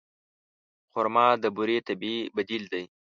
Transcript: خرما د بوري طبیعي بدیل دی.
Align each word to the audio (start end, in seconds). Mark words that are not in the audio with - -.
خرما 0.91 1.27
د 1.43 1.45
بوري 1.55 1.77
طبیعي 1.87 2.21
بدیل 2.35 2.63
دی. 2.73 2.83